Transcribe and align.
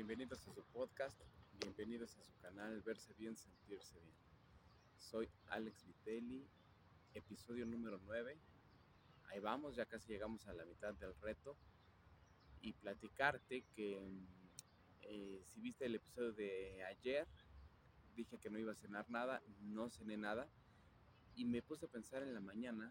bienvenidos 0.00 0.48
a 0.48 0.54
su 0.54 0.64
podcast, 0.72 1.20
bienvenidos 1.60 2.16
a 2.16 2.22
su 2.22 2.34
canal 2.38 2.80
Verse 2.80 3.12
Bien, 3.18 3.36
Sentirse 3.36 4.00
Bien. 4.00 4.14
Soy 4.96 5.28
Alex 5.48 5.84
Vitelli, 5.84 6.48
episodio 7.12 7.66
número 7.66 8.00
9. 8.06 8.34
Ahí 9.28 9.40
vamos, 9.40 9.76
ya 9.76 9.84
casi 9.84 10.10
llegamos 10.10 10.48
a 10.48 10.54
la 10.54 10.64
mitad 10.64 10.94
del 10.94 11.14
reto. 11.20 11.54
Y 12.62 12.72
platicarte 12.72 13.62
que 13.76 14.00
eh, 15.02 15.42
si 15.44 15.60
viste 15.60 15.84
el 15.84 15.96
episodio 15.96 16.32
de 16.32 16.82
ayer, 16.84 17.28
dije 18.16 18.38
que 18.38 18.48
no 18.48 18.58
iba 18.58 18.72
a 18.72 18.76
cenar 18.76 19.04
nada, 19.10 19.42
no 19.60 19.90
cené 19.90 20.16
nada. 20.16 20.48
Y 21.34 21.44
me 21.44 21.60
puse 21.60 21.84
a 21.84 21.90
pensar 21.90 22.22
en 22.22 22.32
la 22.32 22.40
mañana 22.40 22.90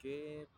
que 0.00 0.48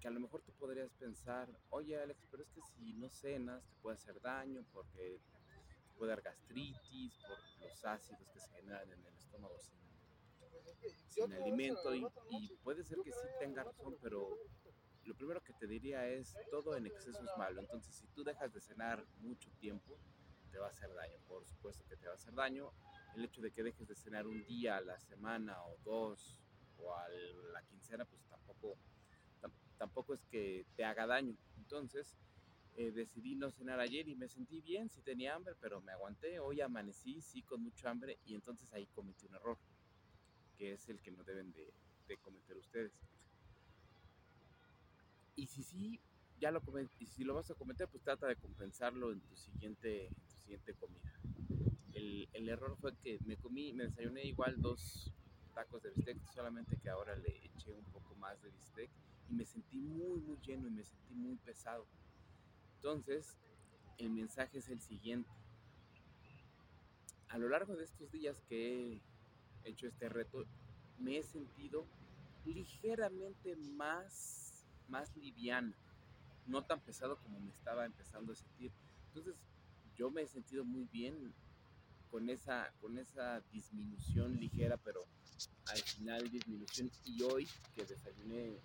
que 0.00 0.08
a 0.08 0.10
lo 0.10 0.20
mejor 0.20 0.42
tú 0.42 0.52
podrías 0.52 0.90
pensar, 0.94 1.48
oye 1.68 2.00
Alex, 2.00 2.26
pero 2.30 2.42
es 2.42 2.50
que 2.50 2.62
si 2.62 2.94
no 2.94 3.10
cenas 3.10 3.62
te 3.68 3.76
puede 3.82 3.96
hacer 3.96 4.20
daño 4.20 4.64
porque 4.72 5.20
te 5.84 5.98
puede 5.98 6.10
dar 6.10 6.22
gastritis 6.22 7.12
por 7.28 7.38
los 7.68 7.84
ácidos 7.84 8.28
que 8.32 8.40
se 8.40 8.50
generan 8.52 8.90
en 8.90 9.06
el 9.06 9.14
estómago 9.14 9.56
sin, 9.58 11.32
alimento 11.34 11.94
y, 11.94 12.06
y, 12.30 12.56
puede 12.62 12.82
ser 12.82 12.98
que 13.04 13.12
sí 13.12 13.28
tenga 13.38 13.62
razón, 13.62 13.96
pero 14.00 14.38
lo 15.04 15.14
primero 15.14 15.42
que 15.42 15.52
te 15.52 15.66
diría 15.66 16.06
es 16.06 16.34
todo 16.50 16.76
en 16.76 16.86
exceso 16.86 17.22
es 17.22 17.36
malo, 17.36 17.60
entonces 17.60 17.94
si 17.94 18.06
tú 18.08 18.24
dejas 18.24 18.52
de 18.54 18.60
cenar 18.60 19.04
mucho 19.18 19.50
tiempo 19.60 19.98
te 20.50 20.58
va 20.58 20.68
a 20.68 20.70
hacer 20.70 20.92
daño, 20.94 21.18
por 21.28 21.44
supuesto 21.46 21.84
que 21.86 21.96
te 21.96 22.06
va 22.06 22.12
a 22.12 22.16
hacer 22.16 22.34
daño, 22.34 22.72
el 23.14 23.24
hecho 23.24 23.42
de 23.42 23.50
que 23.50 23.62
dejes 23.62 23.86
de 23.86 23.94
cenar 23.94 24.26
un 24.26 24.46
día 24.46 24.78
a 24.78 24.80
la 24.80 24.98
semana 24.98 25.62
o 25.64 25.76
dos 25.84 26.40
o 26.78 26.94
a 26.94 27.08
la 27.52 27.62
quincena 27.64 28.06
pues 28.06 28.22
tampoco 28.28 28.78
tampoco 29.80 30.12
es 30.12 30.26
que 30.26 30.66
te 30.76 30.84
haga 30.84 31.06
daño. 31.06 31.34
Entonces 31.56 32.14
eh, 32.76 32.92
decidí 32.92 33.34
no 33.34 33.50
cenar 33.50 33.80
ayer 33.80 34.06
y 34.08 34.14
me 34.14 34.28
sentí 34.28 34.60
bien, 34.60 34.90
sí 34.90 35.00
tenía 35.00 35.34
hambre, 35.34 35.54
pero 35.58 35.80
me 35.80 35.92
aguanté. 35.92 36.38
Hoy 36.38 36.60
amanecí, 36.60 37.22
sí, 37.22 37.40
con 37.42 37.62
mucho 37.62 37.88
hambre 37.88 38.18
y 38.26 38.34
entonces 38.34 38.70
ahí 38.74 38.86
cometí 38.88 39.26
un 39.26 39.36
error, 39.36 39.56
que 40.58 40.74
es 40.74 40.86
el 40.90 41.00
que 41.00 41.10
no 41.10 41.24
deben 41.24 41.50
de, 41.52 41.72
cometer 42.18 42.56
ustedes. 42.58 42.92
Y 45.36 45.46
si 45.46 45.62
sí, 45.62 46.00
ya 46.40 46.50
lo 46.50 46.60
y 46.98 47.06
si 47.06 47.24
lo 47.24 47.34
vas 47.34 47.50
a 47.50 47.54
cometer, 47.54 47.88
pues 47.88 48.02
trata 48.02 48.26
de 48.26 48.36
compensarlo 48.36 49.12
en 49.12 49.20
tu 49.20 49.36
siguiente, 49.36 50.10
siguiente 50.26 50.74
comida. 50.74 51.10
El, 51.94 52.28
el, 52.32 52.48
error 52.48 52.76
fue 52.80 52.96
que 52.96 53.18
me 53.24 53.36
comí, 53.36 53.72
me 53.72 53.84
desayuné 53.84 54.24
igual 54.24 54.60
dos 54.60 55.14
tacos 55.54 55.82
de 55.82 55.90
bistec, 55.90 56.18
solamente 56.34 56.76
que 56.76 56.90
ahora 56.90 57.16
le 57.16 57.46
eché 57.46 57.72
un 57.72 57.84
poco 57.84 58.14
más 58.16 58.42
de 58.42 58.50
bistec 58.50 58.90
y 59.30 59.34
me 59.34 59.44
sentí 59.44 59.78
muy, 59.78 60.20
muy 60.20 60.36
lleno 60.40 60.66
y 60.66 60.70
me 60.70 60.84
sentí 60.84 61.14
muy 61.14 61.36
pesado. 61.36 61.86
Entonces, 62.76 63.36
el 63.98 64.10
mensaje 64.10 64.58
es 64.58 64.68
el 64.68 64.80
siguiente. 64.80 65.30
A 67.28 67.38
lo 67.38 67.48
largo 67.48 67.76
de 67.76 67.84
estos 67.84 68.10
días 68.10 68.42
que 68.48 68.94
he 68.94 69.70
hecho 69.70 69.86
este 69.86 70.08
reto, 70.08 70.44
me 70.98 71.18
he 71.18 71.22
sentido 71.22 71.86
ligeramente 72.44 73.54
más, 73.56 74.66
más 74.88 75.16
liviano, 75.16 75.74
no 76.46 76.64
tan 76.64 76.80
pesado 76.80 77.18
como 77.18 77.38
me 77.38 77.52
estaba 77.52 77.86
empezando 77.86 78.32
a 78.32 78.36
sentir. 78.36 78.72
Entonces, 79.08 79.36
yo 79.94 80.10
me 80.10 80.22
he 80.22 80.26
sentido 80.26 80.64
muy 80.64 80.86
bien 80.86 81.32
con 82.10 82.28
esa, 82.28 82.72
con 82.80 82.98
esa 82.98 83.40
disminución 83.52 84.36
ligera, 84.40 84.76
pero 84.78 85.04
al 85.66 85.78
final 85.78 86.28
disminución. 86.30 86.90
Y 87.04 87.22
hoy 87.22 87.46
que 87.74 87.84
desayuné 87.84 88.58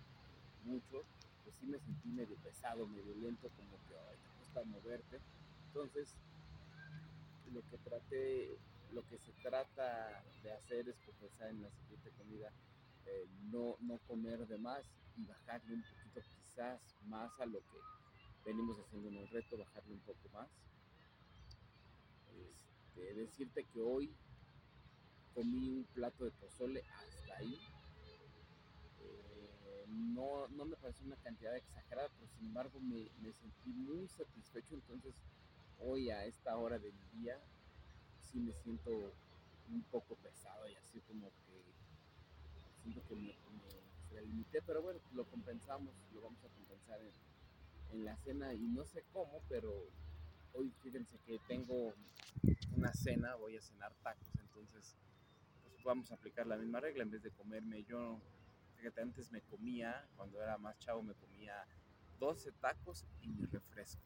mucho, 0.65 1.03
pues 1.43 1.55
sí 1.59 1.65
me 1.67 1.79
sentí 1.79 2.09
medio 2.09 2.35
pesado, 2.37 2.87
medio 2.87 3.15
lento, 3.15 3.49
como 3.55 3.77
que 3.87 3.93
te 3.93 4.29
cuesta 4.37 4.63
moverte. 4.63 5.19
Entonces, 5.67 6.15
lo 7.53 7.61
que 7.69 7.77
traté, 7.77 8.57
lo 8.91 9.07
que 9.07 9.17
se 9.19 9.31
trata 9.43 10.23
de 10.43 10.51
hacer 10.51 10.89
es 10.89 10.95
compensar 11.05 11.49
en 11.49 11.63
la 11.63 11.69
siguiente 11.71 12.11
comida, 12.17 12.51
eh, 13.05 13.27
no, 13.51 13.77
no 13.81 13.97
comer 14.07 14.47
de 14.47 14.57
más 14.57 14.83
y 15.15 15.25
bajarle 15.25 15.75
un 15.75 15.83
poquito 15.83 16.21
quizás 16.35 16.81
más 17.07 17.31
a 17.39 17.45
lo 17.45 17.59
que 17.59 17.77
venimos 18.45 18.77
haciendo 18.79 19.09
en 19.09 19.17
el 19.17 19.27
reto, 19.29 19.57
bajarle 19.57 19.93
un 19.93 19.99
poco 20.01 20.29
más. 20.33 20.49
Este, 22.33 23.13
decirte 23.13 23.65
que 23.73 23.81
hoy 23.81 24.15
comí 25.33 25.69
un 25.69 25.85
plato 25.93 26.25
de 26.25 26.31
pozole 26.31 26.81
hasta 26.81 27.37
ahí 27.37 27.59
no, 29.95 30.47
no 30.49 30.65
me 30.65 30.75
pareció 30.77 31.05
una 31.05 31.17
cantidad 31.17 31.55
exagerada, 31.55 32.09
pero 32.15 32.27
sin 32.27 32.47
embargo 32.47 32.79
me, 32.79 33.09
me, 33.21 33.33
sentí 33.33 33.69
muy 33.69 34.07
satisfecho. 34.07 34.75
Entonces, 34.75 35.15
hoy 35.79 36.09
a 36.09 36.25
esta 36.25 36.55
hora 36.57 36.79
del 36.79 36.95
día, 37.13 37.39
sí 38.21 38.39
me 38.39 38.53
siento 38.53 38.91
un 39.69 39.81
poco 39.91 40.15
pesado 40.15 40.67
y 40.69 40.75
así 40.75 40.99
como 41.01 41.29
que 41.29 41.63
siento 42.81 43.01
que 43.07 43.15
me, 43.15 43.35
me 44.13 44.21
limité, 44.21 44.61
pero 44.61 44.81
bueno, 44.81 44.99
lo 45.13 45.25
compensamos, 45.25 45.93
lo 46.13 46.21
vamos 46.21 46.43
a 46.43 46.49
compensar 46.49 47.01
en, 47.01 47.11
en 47.95 48.05
la 48.05 48.15
cena 48.17 48.53
y 48.53 48.67
no 48.67 48.85
sé 48.85 49.03
cómo, 49.11 49.41
pero 49.49 49.71
hoy 50.53 50.71
fíjense 50.83 51.17
que 51.25 51.39
tengo 51.47 51.93
una 52.75 52.93
cena, 52.93 53.35
voy 53.35 53.57
a 53.57 53.61
cenar 53.61 53.93
tacos, 54.03 54.27
entonces 54.39 54.95
pues 55.63 55.83
vamos 55.83 56.11
a 56.11 56.15
aplicar 56.15 56.45
la 56.45 56.57
misma 56.57 56.79
regla, 56.79 57.03
en 57.03 57.11
vez 57.11 57.23
de 57.23 57.31
comerme 57.31 57.83
yo 57.83 58.19
Fíjate, 58.77 59.01
antes 59.01 59.31
me 59.31 59.41
comía, 59.41 60.07
cuando 60.15 60.41
era 60.41 60.57
más 60.57 60.77
chavo, 60.79 61.01
me 61.01 61.15
comía 61.15 61.65
12 62.19 62.51
tacos 62.53 63.05
y 63.21 63.29
mi 63.29 63.45
refresco. 63.45 64.03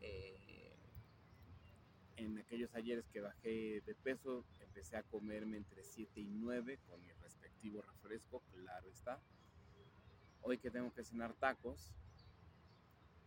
Eh, 0.00 0.76
en 2.16 2.38
aquellos 2.38 2.74
ayeres 2.74 3.08
que 3.08 3.20
bajé 3.20 3.82
de 3.82 3.94
peso, 3.94 4.44
empecé 4.60 4.96
a 4.96 5.02
comerme 5.02 5.56
entre 5.56 5.82
7 5.84 6.20
y 6.20 6.28
9 6.30 6.78
con 6.88 7.00
mi 7.04 7.12
respectivo 7.12 7.82
refresco, 7.82 8.42
claro 8.50 8.88
está. 8.88 9.20
Hoy 10.40 10.58
que 10.58 10.70
tengo 10.70 10.92
que 10.92 11.04
cenar 11.04 11.34
tacos, 11.34 11.94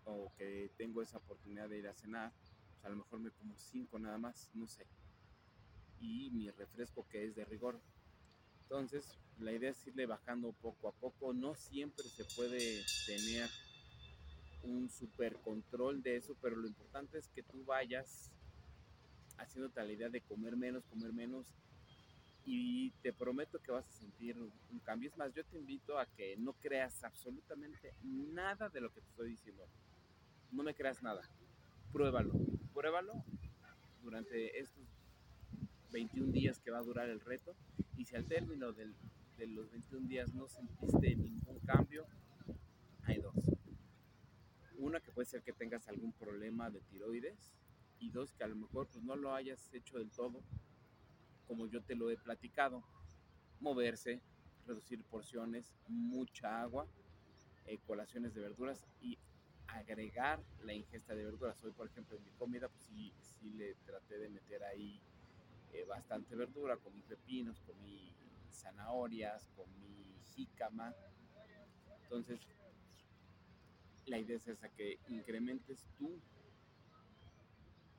o 0.06 0.32
que 0.38 0.72
tengo 0.78 1.02
esa 1.02 1.18
oportunidad 1.18 1.68
de 1.70 1.80
ir 1.80 1.88
a 1.88 1.94
cenar, 1.94 2.32
pues 2.34 2.56
a 2.84 2.90
lo 2.90 2.98
mejor 2.98 3.20
me 3.20 3.32
como 3.32 3.58
5 3.58 4.00
nada 4.00 4.18
más, 4.18 4.50
no 4.54 4.68
sé. 4.68 4.86
Y 6.00 6.30
mi 6.32 6.50
refresco 6.52 7.08
que 7.08 7.26
es 7.26 7.36
de 7.36 7.46
rigor. 7.46 7.82
Entonces, 8.66 9.20
la 9.40 9.52
idea 9.52 9.70
es 9.70 9.88
irle 9.88 10.08
bajando 10.08 10.52
poco 10.54 10.88
a 10.88 10.92
poco. 10.92 11.34
No 11.34 11.54
siempre 11.54 12.04
se 12.06 12.26
puede 12.36 12.84
tener 13.06 13.48
un 14.64 14.90
super 14.90 15.36
control 15.42 16.02
de 16.02 16.16
eso, 16.16 16.36
pero 16.42 16.56
lo 16.56 16.68
importante 16.68 17.20
es 17.20 17.28
que 17.30 17.44
tú 17.44 17.64
vayas 17.64 18.32
haciéndote 19.38 19.84
la 19.84 19.92
idea 19.92 20.10
de 20.10 20.22
comer 20.22 20.56
menos, 20.56 20.84
comer 20.86 21.14
menos. 21.14 21.46
Y 22.44 22.92
te 23.02 23.14
prometo 23.14 23.60
que 23.60 23.72
vas 23.72 23.88
a 23.88 23.92
sentir 23.92 24.38
un 24.38 24.80
cambio. 24.80 25.10
Es 25.10 25.18
más, 25.18 25.34
yo 25.34 25.46
te 25.46 25.58
invito 25.58 26.00
a 26.00 26.06
que 26.08 26.36
no 26.38 26.54
creas 26.54 27.04
absolutamente 27.04 27.94
nada 28.04 28.70
de 28.70 28.82
lo 28.82 28.92
que 28.92 29.02
te 29.02 29.08
estoy 29.08 29.30
diciendo. 29.30 29.68
No 30.52 30.64
me 30.64 30.74
creas 30.74 31.04
nada. 31.04 31.22
Pruébalo. 31.92 32.34
Pruébalo 32.74 33.14
durante 34.04 34.60
estos 34.60 34.95
21 35.96 36.34
días 36.34 36.60
que 36.60 36.72
va 36.72 36.80
a 36.80 36.84
durar 36.84 37.08
el 37.08 37.22
reto. 37.22 37.56
Y 37.96 38.04
si 38.04 38.18
al 38.18 38.26
término 38.26 38.74
del 38.74 38.94
de 39.38 39.48
los 39.48 39.70
21 39.72 40.08
días 40.08 40.34
no 40.34 40.48
sentiste 40.48 41.16
ningún 41.16 41.60
cambio, 41.60 42.06
hay 43.04 43.20
dos. 43.20 43.36
Una 44.78 45.00
que 45.00 45.12
puede 45.12 45.26
ser 45.26 45.42
que 45.42 45.54
tengas 45.54 45.88
algún 45.88 46.12
problema 46.12 46.70
de 46.70 46.82
tiroides 46.82 47.54
y 48.00 48.10
dos 48.12 48.34
que 48.34 48.44
a 48.44 48.48
lo 48.48 48.56
mejor 48.56 48.88
pues 48.88 49.04
no 49.04 49.16
lo 49.16 49.34
hayas 49.34 49.74
hecho 49.74 49.98
del 49.98 50.12
todo 50.12 50.42
como 51.48 51.68
yo 51.68 51.82
te 51.82 51.96
lo 51.96 52.10
he 52.10 52.18
platicado. 52.18 52.84
Moverse, 53.62 54.22
reducir 54.66 55.02
porciones, 55.04 55.78
mucha 55.88 56.62
agua, 56.62 56.88
eh, 57.68 57.78
colaciones 57.88 58.34
de 58.34 58.42
verduras 58.42 58.86
y 59.02 59.18
agregar 59.68 60.44
la 60.62 60.74
ingesta 60.74 61.16
de 61.16 61.24
verduras. 61.24 61.64
Hoy, 61.64 61.72
por 61.72 61.88
ejemplo, 61.88 62.18
en 62.18 62.26
mi 62.26 62.32
comida, 62.32 62.68
pues 62.68 62.84
sí, 62.84 63.14
sí 63.22 63.50
le 63.52 63.76
traté 63.86 64.18
de 64.18 64.30
meter 64.30 64.64
ahí 64.64 65.00
eh, 65.76 65.86
bastante 65.86 66.36
verdura, 66.36 66.78
comí 66.78 67.02
pepinos, 67.02 67.60
comí 67.62 68.16
zanahorias, 68.52 69.48
con 69.56 69.68
mi 69.80 70.18
jícama. 70.34 70.96
Entonces, 72.04 72.40
la 74.06 74.18
idea 74.18 74.38
es 74.38 74.48
esa, 74.48 74.70
que 74.70 75.00
incrementes 75.10 75.86
tu 75.98 76.22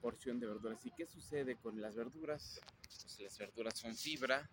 porción 0.00 0.40
de 0.40 0.46
verduras. 0.46 0.84
¿Y 0.86 0.90
qué 0.92 1.06
sucede 1.06 1.56
con 1.56 1.80
las 1.80 1.96
verduras? 1.96 2.60
Pues 2.82 3.20
las 3.20 3.38
verduras 3.38 3.78
son 3.78 3.94
fibra 3.94 4.48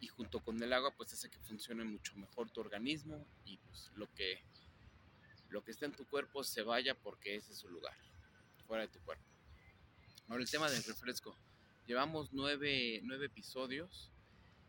y 0.00 0.08
junto 0.08 0.40
con 0.40 0.60
el 0.60 0.72
agua 0.72 0.92
pues 0.96 1.12
hace 1.12 1.30
que 1.30 1.38
funcione 1.38 1.84
mucho 1.84 2.16
mejor 2.16 2.50
tu 2.50 2.60
organismo 2.60 3.24
y 3.44 3.58
pues 3.58 3.90
lo 3.94 4.12
que, 4.14 4.42
lo 5.48 5.62
que 5.62 5.70
está 5.70 5.86
en 5.86 5.92
tu 5.92 6.06
cuerpo 6.06 6.42
se 6.42 6.62
vaya 6.62 6.98
porque 6.98 7.36
ese 7.36 7.52
es 7.52 7.58
su 7.58 7.68
lugar, 7.68 7.96
fuera 8.66 8.82
de 8.82 8.88
tu 8.88 9.00
cuerpo. 9.00 9.24
Ahora 10.28 10.42
el 10.42 10.50
tema 10.50 10.68
del 10.70 10.82
refresco. 10.82 11.36
Llevamos 11.86 12.32
nueve, 12.32 13.00
nueve 13.02 13.26
episodios 13.26 14.12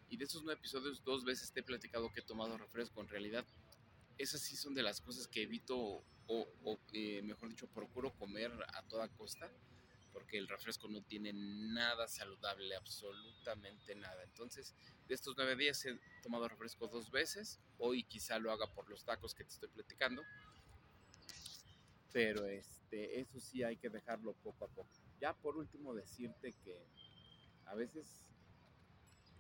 y 0.10 0.18
de 0.18 0.26
esos 0.26 0.44
nueve 0.44 0.60
episodios, 0.60 1.04
dos 1.04 1.24
veces 1.24 1.52
te 1.52 1.60
he 1.60 1.64
platicado 1.64 2.12
que 2.12 2.22
he 2.22 2.24
tomado 2.24 2.58
refresco. 2.58 3.02
En 3.02 3.08
realidad, 3.08 3.46
esas 4.18 4.42
sí 4.42 4.56
son 4.56 4.74
de 4.74 4.84
las 4.84 5.00
cosas 5.00 5.28
que 5.28 5.44
evito 5.44 6.04
o, 6.28 6.80
eh, 6.94 7.22
mejor 7.22 7.50
dicho, 7.50 7.68
procuro 7.68 8.12
comer 8.14 8.52
a 8.74 8.82
toda 8.84 9.08
costa, 9.10 9.52
porque 10.12 10.38
el 10.38 10.48
refresco 10.48 10.88
no 10.88 11.02
tiene 11.02 11.34
nada 11.34 12.08
saludable, 12.08 12.76
absolutamente 12.76 13.96
nada. 13.96 14.24
Entonces, 14.24 14.76
de 15.08 15.16
estos 15.16 15.36
nueve 15.38 15.56
días 15.56 15.86
he 15.86 16.00
tomado 16.22 16.48
refresco 16.48 16.88
dos 16.88 17.12
veces, 17.12 17.60
hoy 17.78 18.04
quizá 18.04 18.40
lo 18.40 18.52
haga 18.52 18.68
por 18.74 18.90
los 18.90 19.04
tacos 19.04 19.34
que 19.36 19.44
te 19.44 19.54
estoy 19.54 19.70
platicando, 19.70 20.24
pero 22.14 22.46
este, 22.46 23.20
eso 23.20 23.40
sí 23.42 23.64
hay 23.64 23.76
que 23.76 23.90
dejarlo 23.90 24.34
poco 24.36 24.66
a 24.66 24.70
poco. 24.70 24.88
Ya 25.20 25.34
por 25.34 25.58
último 25.58 25.94
decirte 25.94 26.54
que 26.64 26.80
a 27.66 27.76
veces 27.76 28.30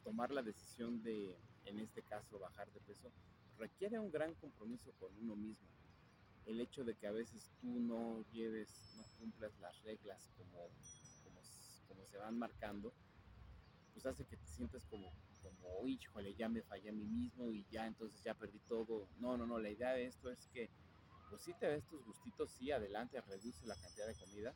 tomar 0.04 0.31
la 0.31 0.42
decisión 0.42 1.02
de, 1.02 1.38
en 1.66 1.80
este 1.80 2.02
caso, 2.02 2.38
bajar 2.40 2.70
de 2.74 2.81
peso, 2.81 3.10
requiere 3.58 4.00
un 4.00 4.12
gran 4.12 4.34
compromiso 4.36 4.92
con 5.00 5.16
uno 5.22 5.36
mismo 5.36 5.70
el 6.46 6.60
hecho 6.60 6.84
de 6.84 6.96
que 6.96 7.08
a 7.08 7.12
veces 7.12 7.50
tú 7.62 7.80
no 7.80 8.24
lleves, 8.31 8.94
no 8.98 9.04
cumplas 9.20 9.58
las 9.60 9.81
reglas 9.84 10.30
como, 10.38 10.70
como, 11.88 12.06
se 12.06 12.18
van 12.18 12.38
marcando, 12.38 12.94
pues 13.94 14.06
hace 14.06 14.25
que 14.25 14.38
te 14.38 14.46
sientas 14.48 14.86
como, 14.86 15.12
como, 15.42 15.88
híjole, 15.88 16.36
ya 16.36 16.50
me 16.50 16.62
fallé 16.62 16.90
a 16.90 16.94
mí 16.94 17.06
mismo 17.06 17.52
y 17.52 17.66
ya 17.72 17.88
entonces 17.88 18.22
ya 18.24 18.34
perdí 18.34 18.60
todo. 18.68 19.08
No, 19.20 19.38
no, 19.38 19.48
no, 19.48 19.58
la 19.58 19.70
idea 19.70 19.94
de 19.94 20.06
esto 20.06 20.30
es 20.30 20.48
que, 20.54 20.70
pues 21.34 21.46
si 21.46 21.54
te 21.56 21.68
ves 21.68 21.84
tus 21.88 22.06
gustitos, 22.06 22.52
sí, 22.52 22.72
adelante, 22.72 23.20
reduce 23.22 23.66
la 23.66 23.76
cantidad 23.76 24.06
de 24.06 24.14
comida, 24.14 24.54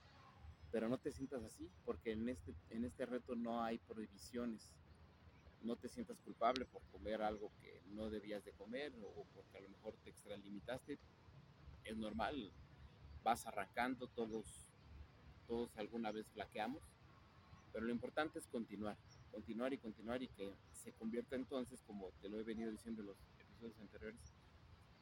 pero 0.72 0.88
no 0.88 1.00
te 1.00 1.12
sientas 1.12 1.42
así, 1.42 1.72
porque 1.84 2.12
en 2.12 2.30
este, 2.30 2.54
en 2.70 2.86
este 2.86 3.08
reto 3.08 3.36
no 3.36 3.64
hay 3.64 3.80
prohibiciones. 3.80 4.72
No 5.64 5.76
te 5.76 5.90
sientas 5.90 6.20
culpable 6.20 6.66
por 6.66 6.84
comer 6.92 7.24
algo 7.24 7.52
que 7.60 7.82
no 7.88 8.12
debías 8.12 8.46
de 8.46 8.52
comer 8.52 8.94
o 9.02 9.26
porque 9.34 9.58
a 9.58 9.62
lo 9.62 9.70
mejor 9.70 9.96
te 10.04 10.12
extralimitaste 10.12 11.00
es 11.84 11.98
normal, 11.98 12.54
vas 13.24 13.48
arrancando, 13.48 14.08
todos, 14.10 14.70
todos 15.48 15.76
alguna 15.78 16.12
vez 16.12 16.28
flaqueamos, 16.28 16.84
pero 17.74 17.88
lo 17.88 17.92
importante 17.92 18.38
es 18.38 18.46
continuar, 18.46 18.98
continuar 19.32 19.74
y 19.74 19.80
continuar 19.80 20.22
y 20.22 20.28
que 20.28 20.54
se 20.74 20.94
convierta 20.94 21.36
entonces, 21.36 21.82
como 21.88 22.12
te 22.22 22.30
lo 22.30 22.40
he 22.40 22.44
venido 22.44 22.70
diciendo 22.70 23.02
en 23.02 23.08
los 23.08 23.18
episodios 23.40 23.80
anteriores, 23.80 24.37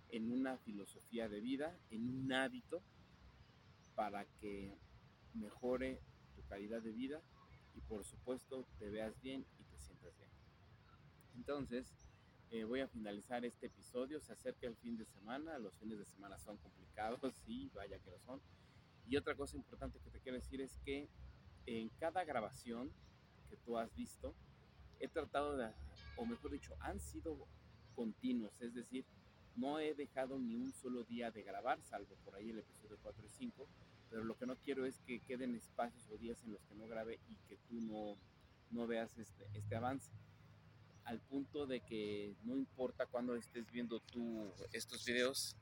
en 0.10 0.32
una 0.32 0.58
filosofía 0.58 1.28
de 1.30 1.42
vida, 1.42 1.78
en 1.90 2.10
un 2.10 2.32
hábito 2.32 2.82
para 3.96 4.26
que 4.40 4.78
mejore 5.34 6.02
tu 6.36 6.44
calidad 6.48 6.82
de 6.82 6.92
vida 6.92 7.22
y 7.74 7.82
por 7.82 8.04
supuesto 8.04 8.68
te 8.80 8.90
veas 8.90 9.20
bien 9.22 9.46
y 9.60 9.64
te 9.64 9.80
sientas 9.80 10.16
bien. 10.18 10.30
Entonces, 11.36 11.96
eh, 12.52 12.64
voy 12.64 12.80
a 12.80 12.88
finalizar 12.88 13.44
este 13.44 13.68
episodio. 13.68 14.20
Se 14.20 14.34
acerca 14.34 14.68
el 14.68 14.76
fin 14.78 14.98
de 14.98 15.06
semana. 15.06 15.58
Los 15.58 15.78
fines 15.78 15.98
de 15.98 16.06
semana 16.06 16.38
son 16.38 16.58
complicados, 16.58 17.20
sí, 17.46 17.70
vaya 17.74 18.00
que 18.00 18.12
lo 18.12 18.20
son. 18.20 18.42
Y 19.08 19.18
otra 19.18 19.36
cosa 19.36 19.58
importante 19.58 20.00
que 20.00 20.10
te 20.10 20.20
quiero 20.20 20.38
decir 20.38 20.62
es 20.62 20.78
que 20.86 21.10
en 21.66 21.90
cada 22.00 22.24
grabación 22.24 22.92
que 23.50 23.58
tú 23.58 23.78
has 23.78 23.94
visto, 23.96 24.36
he 25.00 25.08
tratado 25.08 25.58
de, 25.58 25.72
o 26.18 26.26
mejor 26.26 26.52
dicho, 26.52 26.76
han 26.80 27.00
sido 27.00 27.48
continuos. 27.94 28.60
Es 28.62 28.74
decir, 28.74 29.06
no 29.56 29.80
he 29.80 29.94
dejado 29.94 30.38
ni 30.40 30.56
un 30.56 30.74
solo 30.74 31.04
día 31.04 31.32
de 31.32 31.44
grabar, 31.44 31.82
salvo 31.84 32.16
por 32.24 32.36
ahí 32.36 32.50
el 32.50 32.60
episodio 32.60 32.98
4 33.02 33.26
y 33.26 33.30
5. 33.30 33.68
Pero 34.10 34.24
lo 34.24 34.38
que 34.38 34.46
no 34.46 34.56
quiero 34.58 34.86
es 34.86 35.00
que 35.00 35.20
queden 35.20 35.56
espacios 35.56 36.08
o 36.10 36.18
días 36.18 36.42
en 36.44 36.54
los 36.54 36.62
que 36.66 36.76
no 36.76 36.88
grabe 36.88 37.20
y 37.28 37.36
que 37.48 37.58
tú 37.68 37.82
no, 37.82 38.18
no 38.72 38.88
veas 38.88 39.18
este, 39.18 39.48
este 39.54 39.76
avance 39.76 40.12
al 41.06 41.22
punto 41.22 41.68
de 41.68 41.82
que 41.82 42.36
no 42.44 42.58
importa 42.58 43.06
cuando 43.06 43.36
estés 43.36 43.72
viendo 43.72 44.00
tú 44.00 44.52
estos 44.74 45.06
videos, 45.06 45.56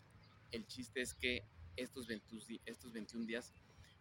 el 0.52 0.66
chiste 0.68 1.02
es 1.02 1.14
que 1.14 1.44
estos 1.76 2.08
21, 2.08 2.62
estos 2.66 2.94
21 2.94 3.26
días 3.26 3.54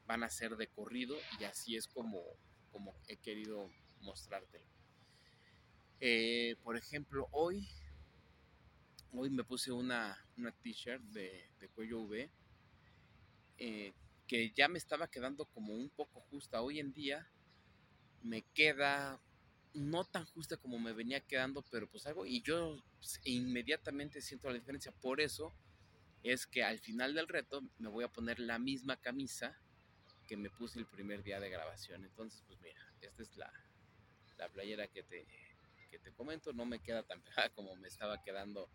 van 0.06 0.22
a 0.22 0.30
ser 0.30 0.56
de 0.56 0.68
corrido 0.68 1.16
y 1.40 1.44
así 1.44 1.76
es 1.76 1.88
como, 1.88 2.22
como 2.70 2.94
he 3.08 3.16
querido 3.16 3.68
mostrártelo. 4.00 4.64
Eh, 6.00 6.56
por 6.62 6.76
ejemplo, 6.76 7.28
hoy, 7.32 7.68
hoy 9.14 9.31
me 9.31 9.44
puse 9.44 9.73
una, 9.73 10.19
una 10.37 10.53
t-shirt 10.53 11.03
de, 11.03 11.49
cuello 11.75 12.00
V 12.03 12.31
eh, 13.59 13.93
que 14.26 14.50
ya 14.50 14.69
me 14.69 14.79
estaba 14.79 15.09
quedando 15.09 15.44
como 15.47 15.75
un 15.75 15.91
poco 15.91 16.20
justa. 16.31 16.62
Hoy 16.62 16.81
en 16.81 16.93
día 16.93 17.29
me 18.23 18.43
queda 18.55 19.20
no 19.75 20.05
tan 20.05 20.25
justa 20.26 20.56
como 20.56 20.79
me 20.79 20.93
venía 20.93 21.20
quedando, 21.20 21.62
pero 21.70 21.88
pues 21.88 22.06
algo, 22.06 22.26
y 22.26 22.43
yo 22.43 22.82
inmediatamente 23.25 24.20
siento 24.20 24.49
la 24.49 24.55
diferencia. 24.55 24.93
Por 24.93 25.20
eso 25.20 25.55
es 26.23 26.47
que 26.47 26.62
al 26.62 26.79
final 26.79 27.14
del 27.14 27.29
reto 27.29 27.62
me 27.79 27.88
voy 27.88 28.05
a 28.05 28.12
poner 28.12 28.38
la 28.38 28.59
misma 28.59 28.97
camisa 28.97 29.59
que 30.26 30.37
me 30.37 30.50
puse 30.50 30.79
el 30.79 30.87
primer 30.87 31.23
día 31.23 31.41
de 31.41 31.50
grabación. 31.50 32.05
Entonces, 32.05 32.43
pues 32.47 32.61
mira, 32.61 32.81
esta 33.00 33.23
es 33.23 33.37
la, 33.37 33.53
la 34.38 34.49
playera 34.49 34.87
que 34.88 35.03
te, 35.03 35.26
que 35.91 35.99
te 35.99 36.12
comento. 36.12 36.53
No 36.53 36.64
me 36.64 36.79
queda 36.81 37.03
tan 37.03 37.20
pegada 37.23 37.50
como 37.50 37.75
me 37.76 37.88
estaba 37.88 38.23
quedando 38.23 38.70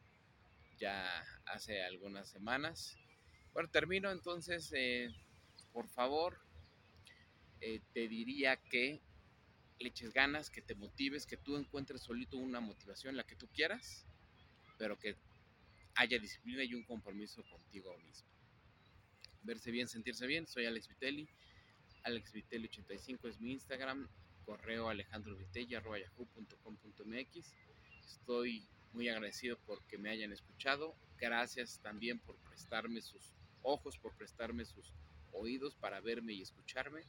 ya 0.78 1.26
hace 1.46 1.84
algunas 1.84 2.30
semanas. 2.30 2.98
Bueno, 3.54 3.70
termino 3.70 4.12
entonces, 4.12 4.72
eh, 4.76 5.10
por 5.74 5.88
favor, 5.90 6.40
eh, 7.62 7.82
te 7.94 8.08
diría 8.08 8.58
que 8.58 9.02
le 9.80 9.90
eches 9.90 10.14
ganas, 10.14 10.50
que 10.50 10.62
te 10.62 10.76
motives, 10.76 11.26
que 11.26 11.36
tú 11.38 11.58
encuentres 11.58 12.02
solito 12.02 12.38
una 12.38 12.60
motivación, 12.60 13.16
la 13.16 13.26
que 13.26 13.36
tú 13.36 13.48
quieras, 13.48 14.06
pero 14.78 14.98
que 14.98 15.16
haya 15.96 16.20
disciplina 16.20 16.64
y 16.64 16.74
un 16.74 16.84
compromiso 16.84 17.44
contigo 17.50 17.96
mismo. 18.00 18.28
Verse 19.44 19.72
bien, 19.72 19.88
sentirse 19.88 20.28
bien. 20.28 20.46
Soy 20.48 20.66
Alex 20.66 20.90
Vitelli. 20.90 21.30
Alex 22.04 22.34
Vitelli 22.34 22.68
85 22.68 23.28
es 23.28 23.40
mi 23.40 23.54
Instagram. 23.54 24.10
Correo 24.46 24.90
alejandrovitelli.yahoo.com.mx. 24.90 27.54
Estoy 28.06 28.68
muy 28.98 29.08
agradecido 29.10 29.58
porque 29.66 29.98
me 29.98 30.10
hayan 30.10 30.34
escuchado. 30.34 30.96
Gracias 31.18 31.80
también 31.82 32.20
por 32.20 32.36
prestarme 32.50 33.02
sus 33.02 33.34
ojos, 33.62 33.98
por 33.98 34.16
prestarme 34.18 34.66
sus 34.66 34.92
oídos 35.32 35.76
para 35.76 36.02
verme 36.02 36.34
y 36.34 36.42
escucharme 36.42 37.06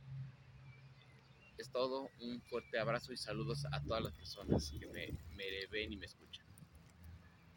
es 1.59 1.71
todo. 1.71 2.11
Un 2.21 2.41
fuerte 2.43 2.79
abrazo 2.79 3.13
y 3.13 3.17
saludos 3.17 3.67
a 3.73 3.83
todas 3.83 4.03
las 4.03 4.13
personas 4.15 4.71
que 4.71 4.87
me, 4.87 5.13
me 5.35 5.67
ven 5.67 5.93
y 5.93 5.97
me 5.97 6.07
escuchan. 6.07 6.48